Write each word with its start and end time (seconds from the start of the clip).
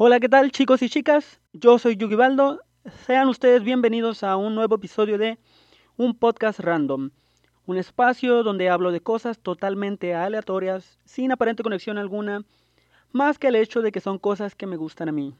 Hola, 0.00 0.20
¿qué 0.20 0.28
tal 0.28 0.52
chicos 0.52 0.80
y 0.82 0.88
chicas? 0.88 1.40
Yo 1.52 1.76
soy 1.80 1.96
Yugibaldo. 1.96 2.60
Sean 3.04 3.28
ustedes 3.28 3.64
bienvenidos 3.64 4.22
a 4.22 4.36
un 4.36 4.54
nuevo 4.54 4.76
episodio 4.76 5.18
de 5.18 5.40
un 5.96 6.16
podcast 6.16 6.60
random. 6.60 7.10
Un 7.66 7.76
espacio 7.78 8.44
donde 8.44 8.70
hablo 8.70 8.92
de 8.92 9.00
cosas 9.00 9.40
totalmente 9.40 10.14
aleatorias, 10.14 11.00
sin 11.04 11.32
aparente 11.32 11.64
conexión 11.64 11.98
alguna, 11.98 12.44
más 13.10 13.40
que 13.40 13.48
el 13.48 13.56
hecho 13.56 13.82
de 13.82 13.90
que 13.90 13.98
son 13.98 14.20
cosas 14.20 14.54
que 14.54 14.68
me 14.68 14.76
gustan 14.76 15.08
a 15.08 15.12
mí. 15.12 15.34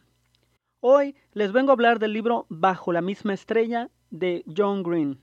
Hoy 0.80 1.14
les 1.34 1.52
vengo 1.52 1.70
a 1.70 1.74
hablar 1.74 2.00
del 2.00 2.12
libro 2.12 2.44
Bajo 2.48 2.92
la 2.92 3.00
misma 3.00 3.34
estrella 3.34 3.90
de 4.10 4.42
John 4.56 4.82
Green. 4.82 5.20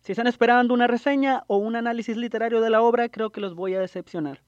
Si 0.00 0.12
están 0.12 0.26
esperando 0.26 0.74
una 0.74 0.86
reseña 0.86 1.44
o 1.46 1.56
un 1.56 1.76
análisis 1.76 2.18
literario 2.18 2.60
de 2.60 2.68
la 2.68 2.82
obra, 2.82 3.08
creo 3.08 3.30
que 3.30 3.40
los 3.40 3.54
voy 3.54 3.72
a 3.72 3.80
decepcionar. 3.80 4.42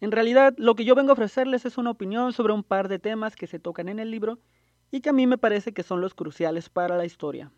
En 0.00 0.12
realidad, 0.12 0.54
lo 0.58 0.74
que 0.74 0.84
yo 0.84 0.94
vengo 0.94 1.10
a 1.10 1.14
ofrecerles 1.14 1.64
es 1.64 1.78
una 1.78 1.90
opinión 1.90 2.32
sobre 2.32 2.52
un 2.52 2.62
par 2.62 2.88
de 2.88 2.98
temas 2.98 3.34
que 3.34 3.46
se 3.46 3.58
tocan 3.58 3.88
en 3.88 3.98
el 3.98 4.10
libro 4.10 4.38
y 4.90 5.00
que 5.00 5.08
a 5.08 5.14
mí 5.14 5.26
me 5.26 5.38
parece 5.38 5.72
que 5.72 5.82
son 5.82 6.00
los 6.00 6.14
cruciales 6.14 6.68
para 6.68 6.96
la 6.96 7.06
historia. 7.06 7.50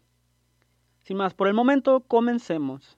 Sin 1.03 1.17
más 1.17 1.35
por 1.35 1.49
el 1.49 1.55
momento, 1.55 2.01
comencemos. 2.01 2.97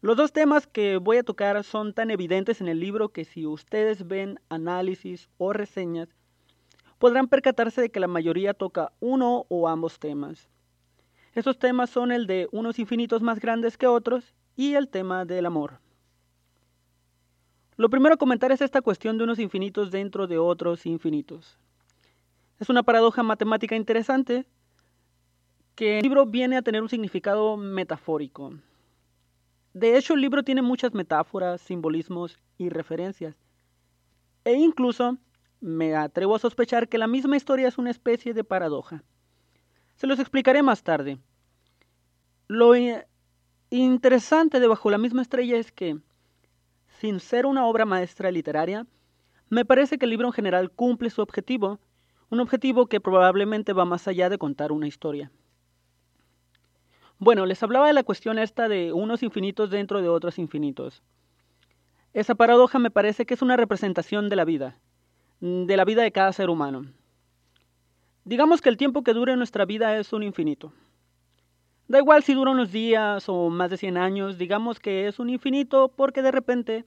Los 0.00 0.16
dos 0.16 0.32
temas 0.32 0.66
que 0.66 0.98
voy 0.98 1.16
a 1.16 1.22
tocar 1.22 1.64
son 1.64 1.94
tan 1.94 2.10
evidentes 2.10 2.60
en 2.60 2.68
el 2.68 2.78
libro 2.78 3.08
que 3.08 3.24
si 3.24 3.46
ustedes 3.46 4.06
ven 4.06 4.38
análisis 4.50 5.28
o 5.38 5.52
reseñas, 5.52 6.08
podrán 6.98 7.26
percatarse 7.26 7.80
de 7.80 7.90
que 7.90 8.00
la 8.00 8.06
mayoría 8.06 8.54
toca 8.54 8.92
uno 9.00 9.46
o 9.48 9.66
ambos 9.66 9.98
temas. 9.98 10.48
Estos 11.32 11.58
temas 11.58 11.90
son 11.90 12.12
el 12.12 12.26
de 12.26 12.48
unos 12.52 12.78
infinitos 12.78 13.22
más 13.22 13.40
grandes 13.40 13.76
que 13.76 13.86
otros 13.86 14.34
y 14.56 14.74
el 14.74 14.88
tema 14.88 15.24
del 15.24 15.46
amor. 15.46 15.83
Lo 17.76 17.90
primero 17.90 18.14
a 18.14 18.18
comentar 18.18 18.52
es 18.52 18.60
esta 18.60 18.82
cuestión 18.82 19.18
de 19.18 19.24
unos 19.24 19.38
infinitos 19.38 19.90
dentro 19.90 20.26
de 20.26 20.38
otros 20.38 20.86
infinitos. 20.86 21.58
Es 22.60 22.68
una 22.68 22.84
paradoja 22.84 23.22
matemática 23.22 23.74
interesante 23.74 24.46
que 25.74 25.98
el 25.98 26.04
libro 26.04 26.24
viene 26.24 26.56
a 26.56 26.62
tener 26.62 26.82
un 26.82 26.88
significado 26.88 27.56
metafórico. 27.56 28.54
De 29.72 29.96
hecho, 29.96 30.14
el 30.14 30.20
libro 30.20 30.44
tiene 30.44 30.62
muchas 30.62 30.94
metáforas, 30.94 31.60
simbolismos 31.60 32.38
y 32.58 32.68
referencias. 32.68 33.36
E 34.44 34.52
incluso 34.52 35.18
me 35.60 35.96
atrevo 35.96 36.36
a 36.36 36.38
sospechar 36.38 36.88
que 36.88 36.98
la 36.98 37.08
misma 37.08 37.36
historia 37.36 37.66
es 37.66 37.76
una 37.76 37.90
especie 37.90 38.34
de 38.34 38.44
paradoja. 38.44 39.02
Se 39.96 40.06
los 40.06 40.20
explicaré 40.20 40.62
más 40.62 40.84
tarde. 40.84 41.18
Lo 42.46 42.74
interesante 43.70 44.60
de 44.60 44.68
Bajo 44.68 44.90
la 44.90 44.98
misma 44.98 45.22
estrella 45.22 45.56
es 45.56 45.72
que 45.72 45.98
sin 47.00 47.20
ser 47.20 47.46
una 47.46 47.66
obra 47.66 47.84
maestra 47.84 48.30
literaria, 48.30 48.86
me 49.50 49.64
parece 49.64 49.98
que 49.98 50.06
el 50.06 50.10
libro 50.10 50.28
en 50.28 50.32
general 50.32 50.70
cumple 50.70 51.10
su 51.10 51.22
objetivo, 51.22 51.78
un 52.30 52.40
objetivo 52.40 52.86
que 52.86 53.00
probablemente 53.00 53.72
va 53.72 53.84
más 53.84 54.08
allá 54.08 54.28
de 54.28 54.38
contar 54.38 54.72
una 54.72 54.86
historia. 54.86 55.30
Bueno, 57.18 57.46
les 57.46 57.62
hablaba 57.62 57.86
de 57.86 57.92
la 57.92 58.02
cuestión 58.02 58.38
esta 58.38 58.68
de 58.68 58.92
unos 58.92 59.22
infinitos 59.22 59.70
dentro 59.70 60.02
de 60.02 60.08
otros 60.08 60.38
infinitos. 60.38 61.02
Esa 62.12 62.34
paradoja 62.34 62.78
me 62.78 62.90
parece 62.90 63.26
que 63.26 63.34
es 63.34 63.42
una 63.42 63.56
representación 63.56 64.28
de 64.28 64.36
la 64.36 64.44
vida, 64.44 64.78
de 65.40 65.76
la 65.76 65.84
vida 65.84 66.02
de 66.02 66.12
cada 66.12 66.32
ser 66.32 66.50
humano. 66.50 66.86
Digamos 68.24 68.60
que 68.60 68.68
el 68.68 68.76
tiempo 68.76 69.02
que 69.02 69.14
dure 69.14 69.36
nuestra 69.36 69.64
vida 69.64 69.98
es 69.98 70.12
un 70.12 70.22
infinito. 70.22 70.72
Da 71.86 71.98
igual 71.98 72.22
si 72.22 72.32
dura 72.32 72.50
unos 72.50 72.72
días 72.72 73.28
o 73.28 73.50
más 73.50 73.70
de 73.70 73.76
100 73.76 73.98
años, 73.98 74.38
digamos 74.38 74.80
que 74.80 75.06
es 75.06 75.18
un 75.18 75.28
infinito 75.28 75.92
porque 75.94 76.22
de 76.22 76.30
repente 76.30 76.86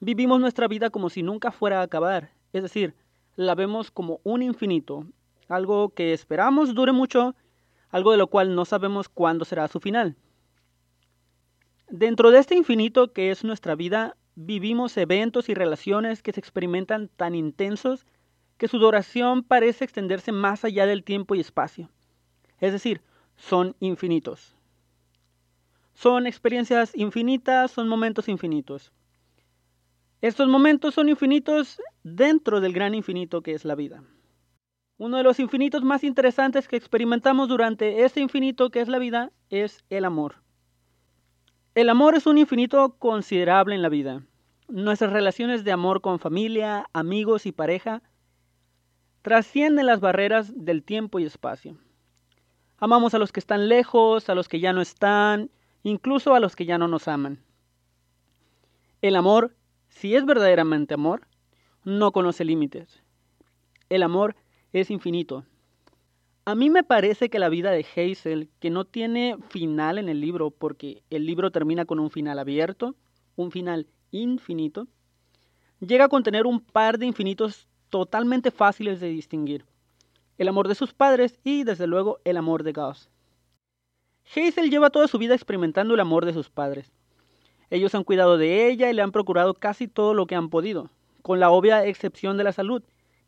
vivimos 0.00 0.38
nuestra 0.38 0.68
vida 0.68 0.90
como 0.90 1.08
si 1.08 1.22
nunca 1.22 1.50
fuera 1.50 1.80
a 1.80 1.84
acabar. 1.84 2.30
Es 2.52 2.62
decir, 2.62 2.94
la 3.36 3.54
vemos 3.54 3.90
como 3.90 4.20
un 4.24 4.42
infinito, 4.42 5.06
algo 5.48 5.90
que 5.90 6.12
esperamos 6.12 6.74
dure 6.74 6.92
mucho, 6.92 7.36
algo 7.88 8.12
de 8.12 8.18
lo 8.18 8.26
cual 8.26 8.54
no 8.54 8.66
sabemos 8.66 9.08
cuándo 9.08 9.46
será 9.46 9.66
su 9.66 9.80
final. 9.80 10.14
Dentro 11.88 12.30
de 12.30 12.38
este 12.38 12.54
infinito 12.54 13.14
que 13.14 13.30
es 13.30 13.44
nuestra 13.44 13.76
vida, 13.76 14.14
vivimos 14.34 14.94
eventos 14.98 15.48
y 15.48 15.54
relaciones 15.54 16.22
que 16.22 16.32
se 16.32 16.40
experimentan 16.40 17.08
tan 17.08 17.34
intensos 17.34 18.04
que 18.58 18.68
su 18.68 18.78
duración 18.78 19.42
parece 19.42 19.84
extenderse 19.84 20.32
más 20.32 20.66
allá 20.66 20.84
del 20.84 21.02
tiempo 21.02 21.34
y 21.34 21.40
espacio. 21.40 21.88
Es 22.60 22.72
decir, 22.72 23.00
son 23.38 23.74
infinitos. 23.80 24.54
Son 25.94 26.26
experiencias 26.26 26.94
infinitas, 26.94 27.70
son 27.70 27.88
momentos 27.88 28.28
infinitos. 28.28 28.92
Estos 30.20 30.48
momentos 30.48 30.94
son 30.94 31.08
infinitos 31.08 31.80
dentro 32.02 32.60
del 32.60 32.72
gran 32.72 32.94
infinito 32.94 33.42
que 33.42 33.54
es 33.54 33.64
la 33.64 33.74
vida. 33.74 34.02
Uno 34.98 35.16
de 35.16 35.22
los 35.22 35.38
infinitos 35.38 35.84
más 35.84 36.02
interesantes 36.02 36.66
que 36.66 36.76
experimentamos 36.76 37.48
durante 37.48 38.04
ese 38.04 38.20
infinito 38.20 38.70
que 38.70 38.80
es 38.80 38.88
la 38.88 38.98
vida 38.98 39.30
es 39.48 39.84
el 39.90 40.04
amor. 40.04 40.42
El 41.74 41.88
amor 41.88 42.16
es 42.16 42.26
un 42.26 42.38
infinito 42.38 42.96
considerable 42.98 43.76
en 43.76 43.82
la 43.82 43.88
vida. 43.88 44.22
Nuestras 44.66 45.12
relaciones 45.12 45.62
de 45.62 45.70
amor 45.70 46.00
con 46.00 46.18
familia, 46.18 46.86
amigos 46.92 47.46
y 47.46 47.52
pareja 47.52 48.02
trascienden 49.22 49.86
las 49.86 50.00
barreras 50.00 50.52
del 50.56 50.82
tiempo 50.82 51.20
y 51.20 51.24
espacio. 51.24 51.76
Amamos 52.80 53.12
a 53.12 53.18
los 53.18 53.32
que 53.32 53.40
están 53.40 53.68
lejos, 53.68 54.28
a 54.28 54.36
los 54.36 54.48
que 54.48 54.60
ya 54.60 54.72
no 54.72 54.80
están, 54.80 55.50
incluso 55.82 56.34
a 56.34 56.40
los 56.40 56.54
que 56.54 56.64
ya 56.64 56.78
no 56.78 56.86
nos 56.86 57.08
aman. 57.08 57.40
El 59.02 59.16
amor, 59.16 59.56
si 59.88 60.14
es 60.14 60.24
verdaderamente 60.24 60.94
amor, 60.94 61.26
no 61.84 62.12
conoce 62.12 62.44
límites. 62.44 63.02
El 63.88 64.04
amor 64.04 64.36
es 64.72 64.92
infinito. 64.92 65.44
A 66.44 66.54
mí 66.54 66.70
me 66.70 66.84
parece 66.84 67.28
que 67.28 67.40
la 67.40 67.48
vida 67.48 67.72
de 67.72 67.84
Hazel, 67.84 68.48
que 68.60 68.70
no 68.70 68.84
tiene 68.84 69.36
final 69.48 69.98
en 69.98 70.08
el 70.08 70.20
libro 70.20 70.50
porque 70.50 71.02
el 71.10 71.26
libro 71.26 71.50
termina 71.50 71.84
con 71.84 71.98
un 71.98 72.10
final 72.10 72.38
abierto, 72.38 72.94
un 73.34 73.50
final 73.50 73.88
infinito, 74.12 74.86
llega 75.80 76.04
a 76.04 76.08
contener 76.08 76.46
un 76.46 76.60
par 76.60 76.98
de 76.98 77.06
infinitos 77.06 77.66
totalmente 77.90 78.52
fáciles 78.52 79.00
de 79.00 79.08
distinguir 79.08 79.64
el 80.38 80.48
amor 80.48 80.68
de 80.68 80.74
sus 80.74 80.94
padres 80.94 81.38
y, 81.44 81.64
desde 81.64 81.86
luego, 81.86 82.20
el 82.24 82.36
amor 82.36 82.62
de 82.62 82.72
Gus. 82.72 83.10
Hazel 84.34 84.70
lleva 84.70 84.90
toda 84.90 85.08
su 85.08 85.18
vida 85.18 85.34
experimentando 85.34 85.94
el 85.94 86.00
amor 86.00 86.24
de 86.24 86.32
sus 86.32 86.48
padres. 86.48 86.92
Ellos 87.70 87.94
han 87.94 88.04
cuidado 88.04 88.38
de 88.38 88.68
ella 88.68 88.90
y 88.90 88.94
le 88.94 89.02
han 89.02 89.12
procurado 89.12 89.54
casi 89.54 89.88
todo 89.88 90.14
lo 90.14 90.26
que 90.26 90.34
han 90.34 90.48
podido, 90.48 90.90
con 91.22 91.40
la 91.40 91.50
obvia 91.50 91.84
excepción 91.84 92.36
de 92.36 92.44
la 92.44 92.52
salud, 92.52 92.82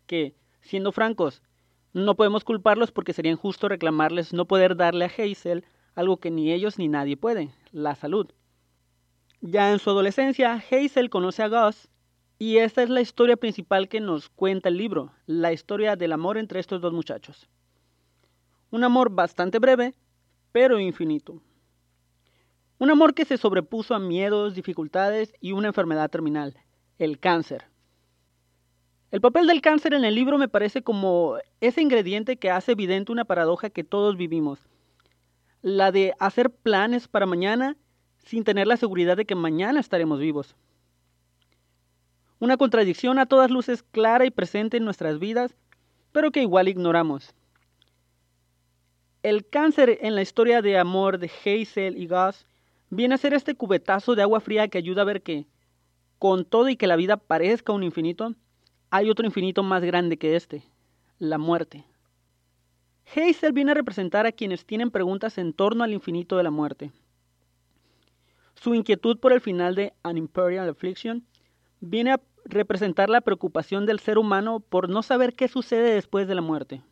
que, 0.06 0.34
siendo 0.60 0.92
francos, 0.92 1.42
no 1.92 2.14
podemos 2.14 2.44
culparlos 2.44 2.92
porque 2.92 3.12
sería 3.12 3.32
injusto 3.32 3.68
reclamarles 3.68 4.32
no 4.32 4.44
poder 4.44 4.76
darle 4.76 5.06
a 5.06 5.08
Hazel 5.08 5.64
algo 5.94 6.18
que 6.18 6.30
ni 6.30 6.52
ellos 6.52 6.78
ni 6.78 6.88
nadie 6.88 7.16
puede, 7.16 7.50
la 7.72 7.96
salud. 7.96 8.28
Ya 9.40 9.72
en 9.72 9.78
su 9.78 9.90
adolescencia, 9.90 10.62
Hazel 10.70 11.10
conoce 11.10 11.42
a 11.42 11.48
Gus 11.48 11.88
y 12.40 12.56
esta 12.56 12.82
es 12.82 12.88
la 12.88 13.02
historia 13.02 13.36
principal 13.36 13.86
que 13.86 14.00
nos 14.00 14.30
cuenta 14.30 14.70
el 14.70 14.78
libro, 14.78 15.12
la 15.26 15.52
historia 15.52 15.94
del 15.94 16.10
amor 16.10 16.38
entre 16.38 16.58
estos 16.58 16.80
dos 16.80 16.90
muchachos. 16.90 17.46
Un 18.70 18.82
amor 18.82 19.10
bastante 19.10 19.58
breve, 19.58 19.94
pero 20.50 20.80
infinito. 20.80 21.42
Un 22.78 22.90
amor 22.90 23.12
que 23.12 23.26
se 23.26 23.36
sobrepuso 23.36 23.94
a 23.94 23.98
miedos, 23.98 24.54
dificultades 24.54 25.34
y 25.38 25.52
una 25.52 25.68
enfermedad 25.68 26.08
terminal, 26.08 26.56
el 26.98 27.18
cáncer. 27.18 27.66
El 29.10 29.20
papel 29.20 29.46
del 29.46 29.60
cáncer 29.60 29.92
en 29.92 30.06
el 30.06 30.14
libro 30.14 30.38
me 30.38 30.48
parece 30.48 30.80
como 30.80 31.36
ese 31.60 31.82
ingrediente 31.82 32.38
que 32.38 32.50
hace 32.50 32.72
evidente 32.72 33.12
una 33.12 33.26
paradoja 33.26 33.68
que 33.68 33.84
todos 33.84 34.16
vivimos. 34.16 34.60
La 35.60 35.92
de 35.92 36.14
hacer 36.18 36.48
planes 36.48 37.06
para 37.06 37.26
mañana 37.26 37.76
sin 38.16 38.44
tener 38.44 38.66
la 38.66 38.78
seguridad 38.78 39.18
de 39.18 39.26
que 39.26 39.34
mañana 39.34 39.78
estaremos 39.78 40.20
vivos. 40.20 40.56
Una 42.40 42.56
contradicción 42.56 43.18
a 43.18 43.26
todas 43.26 43.50
luces 43.50 43.82
clara 43.82 44.24
y 44.24 44.30
presente 44.30 44.78
en 44.78 44.84
nuestras 44.86 45.18
vidas, 45.18 45.54
pero 46.10 46.30
que 46.30 46.40
igual 46.40 46.68
ignoramos. 46.68 47.34
El 49.22 49.46
cáncer 49.46 49.98
en 50.00 50.14
la 50.14 50.22
historia 50.22 50.62
de 50.62 50.78
amor 50.78 51.18
de 51.18 51.30
Hazel 51.30 51.98
y 51.98 52.06
Gus 52.06 52.46
viene 52.88 53.14
a 53.14 53.18
ser 53.18 53.34
este 53.34 53.54
cubetazo 53.54 54.14
de 54.14 54.22
agua 54.22 54.40
fría 54.40 54.68
que 54.68 54.78
ayuda 54.78 55.02
a 55.02 55.04
ver 55.04 55.20
que, 55.20 55.46
con 56.18 56.46
todo 56.46 56.70
y 56.70 56.76
que 56.76 56.86
la 56.86 56.96
vida 56.96 57.18
parezca 57.18 57.74
un 57.74 57.82
infinito, 57.82 58.34
hay 58.88 59.10
otro 59.10 59.26
infinito 59.26 59.62
más 59.62 59.84
grande 59.84 60.16
que 60.16 60.34
este, 60.34 60.64
la 61.18 61.36
muerte. 61.36 61.84
Hazel 63.14 63.52
viene 63.52 63.72
a 63.72 63.74
representar 63.74 64.24
a 64.24 64.32
quienes 64.32 64.64
tienen 64.64 64.90
preguntas 64.90 65.36
en 65.36 65.52
torno 65.52 65.84
al 65.84 65.92
infinito 65.92 66.38
de 66.38 66.42
la 66.44 66.50
muerte. 66.50 66.90
Su 68.54 68.74
inquietud 68.74 69.18
por 69.18 69.34
el 69.34 69.42
final 69.42 69.74
de 69.74 69.92
An 70.02 70.16
Imperial 70.16 70.70
Affliction 70.70 71.26
viene 71.80 72.12
a 72.12 72.20
representar 72.44 73.10
la 73.10 73.20
preocupación 73.20 73.86
del 73.86 74.00
ser 74.00 74.18
humano 74.18 74.60
por 74.60 74.88
no 74.88 75.02
saber 75.02 75.34
qué 75.34 75.48
sucede 75.48 75.94
después 75.94 76.28
de 76.28 76.34
la 76.34 76.42
muerte. 76.42 76.82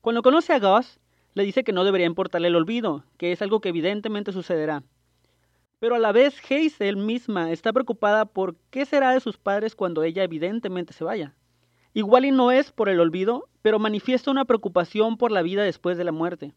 Cuando 0.00 0.22
conoce 0.22 0.52
a 0.52 0.58
Gus, 0.58 1.00
le 1.34 1.44
dice 1.44 1.64
que 1.64 1.72
no 1.72 1.84
debería 1.84 2.06
importarle 2.06 2.48
el 2.48 2.56
olvido, 2.56 3.04
que 3.16 3.32
es 3.32 3.42
algo 3.42 3.60
que 3.60 3.70
evidentemente 3.70 4.32
sucederá. 4.32 4.82
Pero 5.80 5.96
a 5.96 5.98
la 5.98 6.12
vez 6.12 6.40
Hazel 6.48 6.96
misma 6.96 7.50
está 7.50 7.72
preocupada 7.72 8.24
por 8.24 8.56
qué 8.70 8.86
será 8.86 9.10
de 9.10 9.20
sus 9.20 9.36
padres 9.36 9.74
cuando 9.74 10.02
ella 10.02 10.22
evidentemente 10.22 10.92
se 10.92 11.04
vaya. 11.04 11.34
Igual 11.92 12.24
y 12.24 12.30
no 12.30 12.50
es 12.50 12.72
por 12.72 12.88
el 12.88 13.00
olvido, 13.00 13.48
pero 13.62 13.78
manifiesta 13.78 14.30
una 14.30 14.44
preocupación 14.44 15.16
por 15.16 15.30
la 15.30 15.42
vida 15.42 15.62
después 15.62 15.96
de 15.98 16.04
la 16.04 16.12
muerte. 16.12 16.52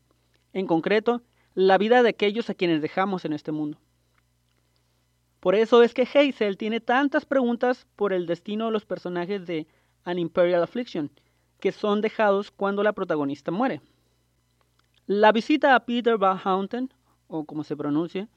En 0.54 0.68
concreto, 0.68 1.22
la 1.54 1.78
vida 1.78 2.04
de 2.04 2.10
aquellos 2.10 2.50
a 2.50 2.54
quienes 2.54 2.82
dejamos 2.82 3.26
en 3.26 3.34
este 3.34 3.52
mundo. 3.52 3.80
Por 5.48 5.56
eso 5.56 5.82
es 5.82 5.94
que 5.94 6.02
Hazel 6.02 6.58
tiene 6.58 6.82
tantas 6.82 7.24
preguntas 7.24 7.88
por 7.96 8.12
el 8.12 8.26
destino 8.26 8.66
de 8.66 8.74
los 8.74 8.84
personajes 8.84 9.48
de 9.48 9.66
An 10.04 10.20
Imperial 10.20 10.62
Affliction, 10.62 11.10
que 11.62 11.72
son 11.72 12.02
dejados 12.02 12.52
cuando 12.52 12.84
la 12.84 12.92
protagonista 12.92 13.50
muere. 13.50 13.80
La 15.06 15.32
visita 15.32 15.74
a 15.74 15.86
Peter 15.86 16.18
Van 16.18 16.38
Houten, 16.38 16.94
o 17.28 17.46
como 17.46 17.64
se 17.64 17.78
pronuncia, 17.78 18.28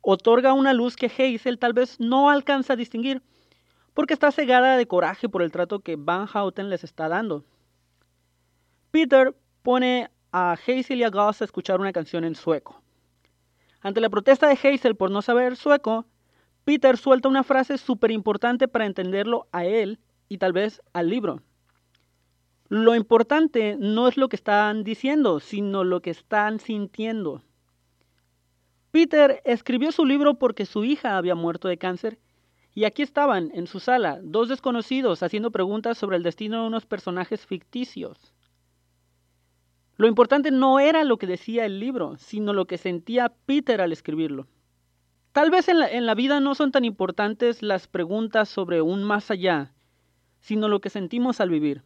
otorga 0.00 0.52
una 0.52 0.72
luz 0.72 0.96
que 0.96 1.06
Hazel 1.06 1.60
tal 1.60 1.74
vez 1.74 2.00
no 2.00 2.28
alcanza 2.28 2.72
a 2.72 2.76
distinguir, 2.76 3.22
porque 3.94 4.14
está 4.14 4.32
cegada 4.32 4.76
de 4.76 4.88
coraje 4.88 5.28
por 5.28 5.42
el 5.42 5.52
trato 5.52 5.78
que 5.78 5.94
Van 5.94 6.26
Houten 6.26 6.70
les 6.70 6.82
está 6.82 7.08
dando. 7.08 7.44
Peter 8.90 9.32
pone 9.62 10.10
a 10.32 10.54
Hazel 10.54 10.98
y 10.98 11.04
a 11.04 11.10
Gus 11.10 11.40
a 11.40 11.44
escuchar 11.44 11.78
una 11.80 11.92
canción 11.92 12.24
en 12.24 12.34
sueco. 12.34 12.82
Ante 13.80 14.00
la 14.00 14.10
protesta 14.10 14.48
de 14.48 14.54
Hazel 14.54 14.96
por 14.96 15.12
no 15.12 15.22
saber 15.22 15.54
sueco, 15.54 16.04
Peter 16.66 16.96
suelta 16.96 17.28
una 17.28 17.44
frase 17.44 17.78
súper 17.78 18.10
importante 18.10 18.66
para 18.66 18.86
entenderlo 18.86 19.46
a 19.52 19.64
él 19.64 20.00
y 20.28 20.38
tal 20.38 20.52
vez 20.52 20.82
al 20.92 21.08
libro. 21.08 21.40
Lo 22.68 22.96
importante 22.96 23.76
no 23.78 24.08
es 24.08 24.16
lo 24.16 24.28
que 24.28 24.34
están 24.34 24.82
diciendo, 24.82 25.38
sino 25.38 25.84
lo 25.84 26.02
que 26.02 26.10
están 26.10 26.58
sintiendo. 26.58 27.44
Peter 28.90 29.42
escribió 29.44 29.92
su 29.92 30.04
libro 30.04 30.40
porque 30.40 30.66
su 30.66 30.82
hija 30.82 31.16
había 31.16 31.36
muerto 31.36 31.68
de 31.68 31.78
cáncer 31.78 32.18
y 32.74 32.82
aquí 32.82 33.02
estaban, 33.02 33.52
en 33.54 33.68
su 33.68 33.78
sala, 33.78 34.18
dos 34.20 34.48
desconocidos 34.48 35.22
haciendo 35.22 35.52
preguntas 35.52 35.96
sobre 35.96 36.16
el 36.16 36.24
destino 36.24 36.62
de 36.62 36.66
unos 36.66 36.84
personajes 36.84 37.46
ficticios. 37.46 38.34
Lo 39.98 40.08
importante 40.08 40.50
no 40.50 40.80
era 40.80 41.04
lo 41.04 41.16
que 41.16 41.28
decía 41.28 41.64
el 41.64 41.78
libro, 41.78 42.16
sino 42.18 42.52
lo 42.52 42.66
que 42.66 42.76
sentía 42.76 43.32
Peter 43.46 43.80
al 43.80 43.92
escribirlo. 43.92 44.48
Tal 45.36 45.50
vez 45.50 45.68
en 45.68 46.06
la, 46.06 46.14
vida 46.14 46.40
no 46.40 46.54
son 46.54 46.72
tan 46.72 46.86
importantes 46.86 47.62
las 47.62 47.88
preguntas 47.88 48.48
sobre 48.48 48.80
un 48.80 49.04
más 49.04 49.30
allá, 49.30 49.74
sino 50.40 50.66
lo 50.66 50.80
que 50.80 50.88
sentimos 50.88 51.42
al 51.42 51.50
vivir. 51.50 51.82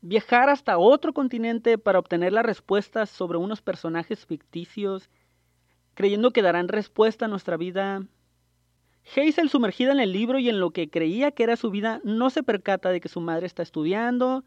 Viajar 0.00 0.48
hasta 0.48 0.78
otro 0.78 1.12
continente 1.12 1.76
para 1.76 1.98
obtener 1.98 2.32
las 2.32 2.46
respuestas 2.46 3.10
sobre 3.10 3.36
unos 3.36 3.60
personajes 3.60 4.24
ficticios, 4.24 5.10
creyendo 5.92 6.30
que 6.30 6.40
darán 6.40 6.68
respuesta 6.68 7.26
a 7.26 7.28
nuestra 7.28 7.58
vida. 7.58 8.06
Hazel, 9.14 9.50
sumergida 9.50 9.92
en 9.92 10.00
el 10.00 10.14
libro 10.14 10.38
y 10.38 10.48
en 10.48 10.58
lo 10.58 10.70
que 10.70 10.88
creía 10.88 11.32
que 11.32 11.42
era 11.42 11.56
su 11.56 11.70
vida, 11.70 12.00
no 12.02 12.30
se 12.30 12.42
percata 12.42 12.88
de 12.88 13.02
que 13.02 13.10
su 13.10 13.20
madre 13.20 13.44
está 13.44 13.62
estudiando 13.62 14.42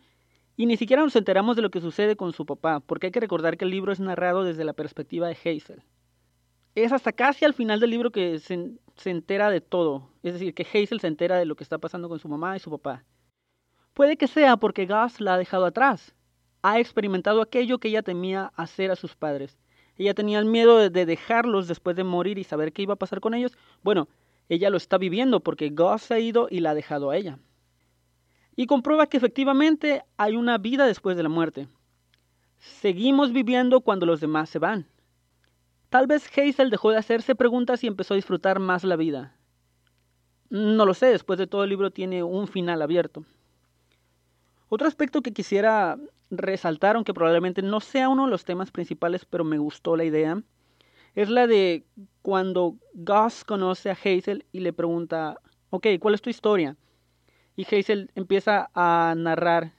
y 0.57 0.65
ni 0.65 0.75
siquiera 0.75 1.03
nos 1.03 1.15
enteramos 1.15 1.55
de 1.55 1.61
lo 1.61 1.69
que 1.69 1.81
sucede 1.81 2.15
con 2.15 2.33
su 2.33 2.47
papá, 2.47 2.79
porque 2.79 3.05
hay 3.05 3.11
que 3.11 3.19
recordar 3.19 3.57
que 3.57 3.65
el 3.65 3.69
libro 3.69 3.91
es 3.91 3.99
narrado 3.99 4.43
desde 4.43 4.63
la 4.63 4.73
perspectiva 4.73 5.27
de 5.27 5.33
Hazel. 5.33 5.83
Es 6.75 6.91
hasta 6.91 7.11
casi 7.11 7.45
al 7.45 7.53
final 7.53 7.79
del 7.79 7.89
libro 7.89 8.11
que 8.11 8.39
se, 8.39 8.71
se 8.95 9.09
entera 9.09 9.49
de 9.49 9.61
todo, 9.61 10.09
es 10.23 10.33
decir, 10.33 10.53
que 10.53 10.63
Hazel 10.63 11.01
se 11.01 11.07
entera 11.07 11.37
de 11.37 11.45
lo 11.45 11.55
que 11.55 11.63
está 11.63 11.77
pasando 11.77 12.07
con 12.07 12.19
su 12.19 12.29
mamá 12.29 12.55
y 12.55 12.59
su 12.59 12.69
papá. 12.71 13.03
Puede 13.93 14.15
que 14.15 14.27
sea 14.27 14.57
porque 14.57 14.85
Gus 14.85 15.19
la 15.19 15.33
ha 15.33 15.37
dejado 15.37 15.65
atrás. 15.65 16.15
Ha 16.61 16.79
experimentado 16.79 17.41
aquello 17.41 17.79
que 17.79 17.89
ella 17.89 18.03
temía 18.03 18.53
hacer 18.55 18.91
a 18.91 18.95
sus 18.95 19.15
padres. 19.15 19.57
Ella 19.97 20.13
tenía 20.13 20.39
el 20.39 20.45
miedo 20.45 20.89
de 20.89 21.05
dejarlos 21.05 21.67
después 21.67 21.95
de 21.95 22.03
morir 22.03 22.37
y 22.37 22.43
saber 22.43 22.71
qué 22.71 22.83
iba 22.83 22.93
a 22.93 22.97
pasar 22.97 23.19
con 23.19 23.33
ellos. 23.33 23.57
Bueno, 23.83 24.07
ella 24.47 24.69
lo 24.69 24.77
está 24.77 24.97
viviendo 24.97 25.41
porque 25.41 25.69
Gus 25.69 26.03
se 26.03 26.13
ha 26.13 26.19
ido 26.19 26.47
y 26.49 26.61
la 26.61 26.71
ha 26.71 26.75
dejado 26.75 27.09
a 27.09 27.17
ella. 27.17 27.39
Y 28.55 28.65
comprueba 28.65 29.07
que 29.07 29.17
efectivamente 29.17 30.03
hay 30.17 30.35
una 30.35 30.57
vida 30.57 30.85
después 30.85 31.17
de 31.17 31.23
la 31.23 31.29
muerte. 31.29 31.67
Seguimos 32.59 33.33
viviendo 33.33 33.81
cuando 33.81 34.05
los 34.05 34.21
demás 34.21 34.49
se 34.49 34.59
van. 34.59 34.87
Tal 35.91 36.07
vez 36.07 36.25
Hazel 36.37 36.69
dejó 36.69 36.91
de 36.91 36.97
hacerse 36.97 37.35
preguntas 37.35 37.83
y 37.83 37.87
empezó 37.87 38.13
a 38.13 38.15
disfrutar 38.15 38.59
más 38.59 38.85
la 38.85 38.95
vida. 38.95 39.35
No 40.49 40.85
lo 40.85 40.93
sé, 40.93 41.07
después 41.07 41.37
de 41.37 41.47
todo 41.47 41.65
el 41.65 41.69
libro 41.69 41.91
tiene 41.91 42.23
un 42.23 42.47
final 42.47 42.81
abierto. 42.81 43.25
Otro 44.69 44.87
aspecto 44.87 45.21
que 45.21 45.33
quisiera 45.33 45.97
resaltar, 46.29 46.95
aunque 46.95 47.13
probablemente 47.13 47.61
no 47.61 47.81
sea 47.81 48.07
uno 48.07 48.23
de 48.23 48.31
los 48.31 48.45
temas 48.45 48.71
principales, 48.71 49.25
pero 49.25 49.43
me 49.43 49.57
gustó 49.57 49.97
la 49.97 50.05
idea, 50.05 50.41
es 51.13 51.29
la 51.29 51.45
de 51.45 51.83
cuando 52.21 52.77
Gus 52.93 53.43
conoce 53.43 53.89
a 53.89 53.97
Hazel 54.01 54.45
y 54.53 54.61
le 54.61 54.71
pregunta, 54.71 55.41
ok, 55.71 55.87
¿cuál 55.99 56.13
es 56.13 56.21
tu 56.21 56.29
historia? 56.29 56.77
Y 57.57 57.65
Hazel 57.65 58.11
empieza 58.15 58.69
a 58.73 59.13
narrar 59.17 59.73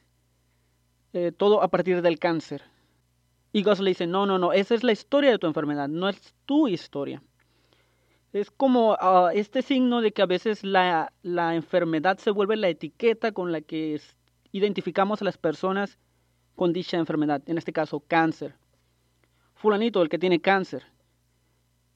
eh, 1.14 1.32
todo 1.34 1.62
a 1.62 1.68
partir 1.68 2.02
del 2.02 2.18
cáncer. 2.18 2.71
Y 3.52 3.62
Gus 3.62 3.80
le 3.80 3.90
dice, 3.90 4.06
no, 4.06 4.24
no, 4.24 4.38
no, 4.38 4.52
esa 4.52 4.74
es 4.74 4.82
la 4.82 4.92
historia 4.92 5.30
de 5.30 5.38
tu 5.38 5.46
enfermedad, 5.46 5.88
no 5.88 6.08
es 6.08 6.34
tu 6.46 6.68
historia. 6.68 7.22
Es 8.32 8.50
como 8.50 8.92
uh, 8.92 9.28
este 9.34 9.60
signo 9.60 10.00
de 10.00 10.12
que 10.12 10.22
a 10.22 10.26
veces 10.26 10.64
la, 10.64 11.12
la, 11.22 11.54
enfermedad 11.54 12.16
se 12.16 12.30
vuelve 12.30 12.56
la 12.56 12.70
etiqueta 12.70 13.32
con 13.32 13.52
la 13.52 13.60
que 13.60 14.00
identificamos 14.52 15.20
a 15.20 15.26
las 15.26 15.36
personas 15.36 15.98
con 16.56 16.72
dicha 16.72 16.96
enfermedad, 16.96 17.42
en 17.46 17.58
este 17.58 17.74
caso 17.74 18.00
cáncer. 18.00 18.54
Fulanito, 19.54 20.00
el 20.00 20.08
que 20.08 20.18
tiene 20.18 20.40
cáncer. 20.40 20.84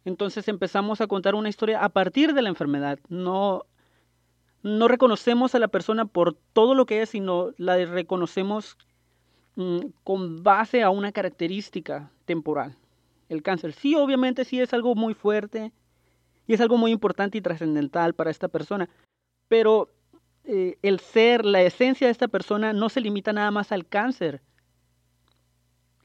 Entonces 0.05 0.47
empezamos 0.49 1.00
a 1.00 1.06
contar 1.06 1.35
una 1.35 1.49
historia 1.49 1.82
a 1.82 1.88
partir 1.88 2.35
de 2.35 2.43
la 2.43 2.50
enfermedad. 2.50 2.99
No, 3.08 3.64
no 4.62 4.88
reconocemos 4.88 5.55
a 5.55 5.58
la 5.58 5.69
persona 5.69 6.05
por 6.05 6.37
todo 6.53 6.75
lo 6.75 6.85
que 6.85 7.00
es, 7.00 7.11
sino 7.11 7.53
la 7.56 7.76
reconocemos 7.76 8.76
con 10.05 10.43
base 10.43 10.82
a 10.82 10.91
una 10.91 11.12
característica 11.12 12.11
temporal. 12.26 12.76
El 13.29 13.43
cáncer 13.43 13.73
sí, 13.73 13.94
obviamente 13.94 14.44
sí 14.44 14.61
es 14.61 14.73
algo 14.75 14.94
muy 14.94 15.14
fuerte 15.14 15.73
y 16.47 16.55
es 16.55 16.61
algo 16.61 16.76
muy 16.76 16.93
importante 16.93 17.38
y 17.38 17.41
trascendental 17.41 18.14
para 18.14 18.31
esta 18.31 18.49
persona, 18.49 18.88
pero 19.49 19.91
eh, 20.44 20.79
el 20.82 21.00
ser, 21.00 21.44
la 21.44 21.62
esencia 21.62 22.06
de 22.06 22.12
esta 22.12 22.29
persona 22.29 22.73
no 22.73 22.88
se 22.88 23.00
limita 23.00 23.32
nada 23.32 23.50
más 23.50 23.73
al 23.73 23.87
cáncer. 23.87 24.43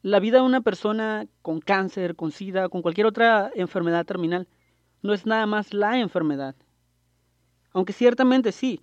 La 0.02 0.20
vida 0.20 0.38
de 0.38 0.46
una 0.46 0.62
persona 0.62 1.28
con 1.44 1.60
cáncer, 1.60 2.16
con 2.16 2.32
sida, 2.32 2.70
con 2.70 2.82
cualquier 2.82 3.06
otra 3.06 3.52
enfermedad 3.54 4.06
terminal, 4.06 4.48
no 5.04 5.14
es 5.14 5.26
nada 5.26 5.46
más 5.46 5.74
la 5.74 6.00
enfermedad. 6.00 6.56
Aunque 7.72 7.94
ciertamente 7.94 8.52
sí, 8.52 8.82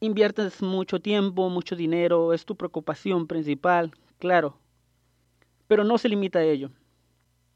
inviertes 0.00 0.62
mucho 0.62 1.00
tiempo, 1.00 1.48
mucho 1.48 1.76
dinero, 1.76 2.32
es 2.32 2.44
tu 2.44 2.56
preocupación 2.56 3.26
principal, 3.26 3.92
claro, 4.18 4.58
pero 5.66 5.84
no 5.84 5.98
se 5.98 6.08
limita 6.08 6.40
a 6.40 6.44
ello. 6.44 6.70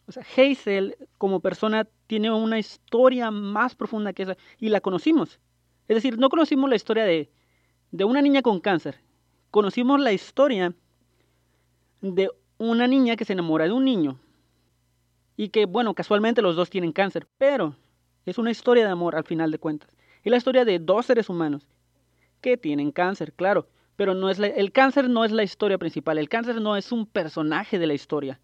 O 0.07 0.13
sea, 0.13 0.25
Hazel 0.37 0.97
como 1.19 1.41
persona 1.41 1.87
tiene 2.07 2.33
una 2.33 2.59
historia 2.59 3.31
más 3.31 3.75
profunda 3.75 4.13
que 4.13 4.25
esa 4.25 4.37
y 4.59 4.69
la 4.71 4.81
conocimos. 4.81 5.39
Es 5.87 5.97
decir, 5.97 6.19
no 6.19 6.29
conocimos 6.29 6.69
la 6.69 6.77
historia 6.77 7.05
de, 7.05 7.31
de 7.91 8.05
una 8.05 8.23
niña 8.23 8.43
con 8.43 8.61
cáncer, 8.61 9.01
conocimos 9.51 10.01
la 10.01 10.13
historia 10.13 10.75
de 12.01 12.31
una 12.59 12.87
niña 12.87 13.17
que 13.17 13.25
se 13.25 13.35
enamora 13.35 13.67
de 13.67 13.73
un 13.73 13.85
niño 13.85 14.19
y 15.37 15.51
que, 15.51 15.67
bueno, 15.67 15.95
casualmente 15.95 16.43
los 16.43 16.57
dos 16.57 16.71
tienen 16.71 16.93
cáncer, 16.93 17.27
pero 17.39 17.77
es 18.27 18.39
una 18.39 18.51
historia 18.51 18.85
de 18.85 18.91
amor 18.91 19.17
al 19.17 19.25
final 19.25 19.51
de 19.51 19.59
cuentas. 19.59 19.91
Es 20.23 20.31
la 20.31 20.37
historia 20.37 20.65
de 20.65 20.79
dos 20.79 21.07
seres 21.07 21.29
humanos 21.29 21.67
que 22.41 22.57
tienen 22.57 22.93
cáncer, 22.93 23.33
claro, 23.33 23.69
pero 23.97 24.15
no 24.15 24.31
es 24.31 24.39
el 24.39 24.73
cáncer 24.73 25.11
no 25.11 25.25
es 25.25 25.33
la 25.33 25.43
historia 25.43 25.79
principal, 25.79 26.19
el 26.19 26.29
cáncer 26.29 26.61
no 26.61 26.77
es 26.77 26.91
un 26.93 27.07
personaje 27.07 27.79
de 27.79 27.87
la 27.87 27.95
historia. 27.95 28.41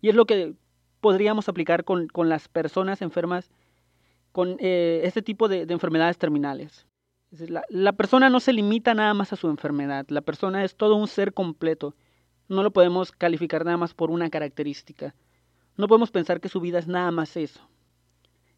Y 0.00 0.08
es 0.08 0.14
lo 0.14 0.26
que 0.26 0.54
podríamos 1.00 1.48
aplicar 1.48 1.84
con, 1.84 2.08
las 2.28 2.48
personas 2.48 3.02
enfermas 3.02 3.50
con 4.32 4.56
eh, 4.60 5.00
este 5.04 5.22
tipo 5.22 5.48
de, 5.48 5.62
enfermedades 5.62 6.18
terminales. 6.18 6.86
La, 7.30 7.64
la 7.68 7.92
persona 7.92 8.30
no 8.30 8.40
se 8.40 8.52
limita 8.52 8.94
nada 8.94 9.14
más 9.14 9.32
a 9.32 9.36
su 9.36 9.48
enfermedad, 9.48 10.06
la 10.08 10.20
persona 10.20 10.64
es 10.64 10.76
todo 10.76 10.96
un 10.96 11.08
ser 11.08 11.32
completo. 11.32 11.94
No 12.48 12.62
lo 12.62 12.72
podemos 12.72 13.12
calificar 13.12 13.64
nada 13.64 13.76
más 13.76 13.94
por 13.94 14.10
una 14.10 14.28
característica. 14.30 15.14
No 15.76 15.86
podemos 15.86 16.10
pensar 16.10 16.40
que 16.40 16.48
su 16.48 16.60
vida 16.60 16.78
es 16.78 16.88
nada 16.88 17.10
más 17.10 17.36
eso. 17.36 17.60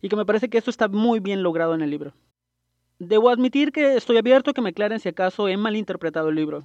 Y 0.01 0.09
que 0.09 0.17
me 0.17 0.27
parece 0.27 0.49
que 0.49 0.59
esto 0.59 0.71
está 0.71 0.89
muy 0.89 1.21
bien 1.21 1.43
logrado 1.43 1.75
en 1.75 1.83
el 1.83 1.91
libro. 1.91 2.15
Debo 2.99 3.31
admitir 3.31 3.73
que 3.73 3.97
estoy 3.97 4.17
abierto 4.17 4.51
a 4.51 4.55
que 4.55 4.61
me 4.61 4.71
aclaren 4.71 5.01
si 5.01 5.09
acaso 5.09 5.49
he 5.49 5.57
malinterpretado 5.57 6.29
el 6.29 6.37
libro. 6.37 6.65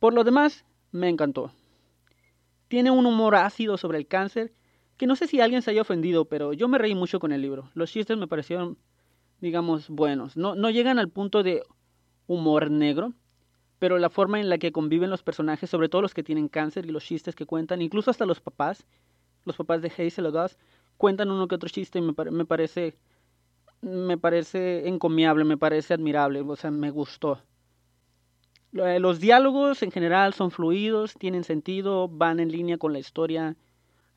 Por 0.00 0.14
lo 0.14 0.24
demás, 0.24 0.64
me 0.90 1.08
encantó. 1.08 1.52
Tiene 2.68 2.90
un 2.90 3.06
humor 3.06 3.36
ácido 3.36 3.76
sobre 3.76 3.98
el 3.98 4.06
cáncer, 4.06 4.52
que 4.96 5.06
no 5.06 5.16
sé 5.16 5.26
si 5.26 5.40
alguien 5.40 5.62
se 5.62 5.70
haya 5.70 5.82
ofendido, 5.82 6.24
pero 6.24 6.52
yo 6.52 6.68
me 6.68 6.78
reí 6.78 6.94
mucho 6.94 7.20
con 7.20 7.32
el 7.32 7.42
libro. 7.42 7.70
Los 7.74 7.92
chistes 7.92 8.16
me 8.16 8.26
parecieron, 8.26 8.78
digamos, 9.40 9.88
buenos. 9.88 10.36
No, 10.36 10.54
no 10.54 10.70
llegan 10.70 10.98
al 10.98 11.08
punto 11.08 11.42
de 11.42 11.62
humor 12.26 12.70
negro, 12.70 13.12
pero 13.78 13.98
la 13.98 14.10
forma 14.10 14.40
en 14.40 14.48
la 14.48 14.58
que 14.58 14.72
conviven 14.72 15.10
los 15.10 15.22
personajes, 15.22 15.68
sobre 15.68 15.88
todo 15.88 16.02
los 16.02 16.14
que 16.14 16.22
tienen 16.22 16.48
cáncer 16.48 16.86
y 16.86 16.90
los 16.90 17.04
chistes 17.04 17.34
que 17.34 17.46
cuentan, 17.46 17.82
incluso 17.82 18.10
hasta 18.10 18.26
los 18.26 18.40
papás, 18.40 18.86
los 19.44 19.56
papás 19.56 19.82
de 19.82 19.88
Hazel 19.88 20.26
o 20.26 20.46
cuentan 20.96 21.30
uno 21.30 21.48
que 21.48 21.56
otro 21.56 21.68
chiste 21.68 21.98
y 21.98 22.02
me 22.02 22.44
parece 22.44 22.96
me 23.82 24.16
parece 24.16 24.88
encomiable, 24.88 25.44
me 25.44 25.58
parece 25.58 25.92
admirable, 25.92 26.40
o 26.40 26.56
sea, 26.56 26.70
me 26.70 26.90
gustó. 26.90 27.42
Eh, 28.74 29.00
los 29.00 29.20
diálogos 29.20 29.82
en 29.82 29.90
general 29.90 30.32
son 30.32 30.50
fluidos, 30.50 31.14
tienen 31.18 31.44
sentido, 31.44 32.08
van 32.08 32.40
en 32.40 32.50
línea 32.50 32.78
con 32.78 32.92
la 32.92 33.00
historia. 33.00 33.56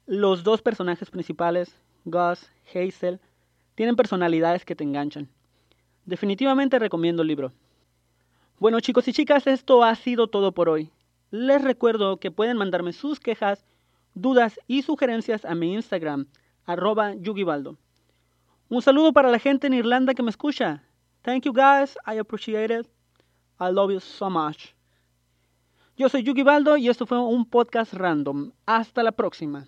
Los 0.05 0.43
dos 0.43 0.61
personajes 0.61 1.09
principales, 1.09 1.75
Gus, 2.05 2.49
Hazel, 2.73 3.19
tienen 3.73 3.95
personalidades 3.95 4.63
que 4.63 4.75
te 4.75 4.83
enganchan. 4.83 5.27
Definitivamente 6.05 6.79
recomiendo 6.79 7.23
el 7.23 7.27
libro. 7.27 7.51
Bueno 8.59 8.79
chicos 8.79 9.07
y 9.07 9.13
chicas, 9.13 9.47
esto 9.47 9.83
ha 9.83 9.95
sido 9.95 10.27
todo 10.27 10.53
por 10.53 10.69
hoy. 10.69 10.91
Les 11.31 11.61
recuerdo 11.61 12.17
que 12.17 12.31
pueden 12.31 12.55
mandarme 12.55 12.93
sus 12.93 13.19
quejas, 13.19 13.65
dudas 14.13 14.59
y 14.67 14.83
sugerencias 14.83 15.43
a 15.43 15.55
mi 15.55 15.73
Instagram, 15.73 16.27
arroba 16.65 17.15
yugibaldo. 17.15 17.77
Un 18.67 18.81
saludo 18.81 19.13
para 19.13 19.29
la 19.29 19.37
gente 19.37 19.67
en 19.67 19.73
Irlanda 19.73 20.15
que 20.15 20.23
me 20.23 20.31
escucha. 20.31 20.81
Thank 21.21 21.43
you 21.43 21.53
guys, 21.53 21.97
I 22.07 22.17
appreciate 22.17 22.73
it. 22.73 22.87
I 23.59 23.71
love 23.71 23.91
you 23.91 23.99
so 23.99 24.29
much. 24.29 24.73
Yo 25.95 26.09
soy 26.09 26.23
Yugi 26.23 26.43
Baldo 26.43 26.75
y 26.75 26.89
esto 26.89 27.05
fue 27.05 27.19
un 27.19 27.45
podcast 27.45 27.93
random. 27.93 28.51
Hasta 28.65 29.03
la 29.03 29.11
próxima. 29.11 29.65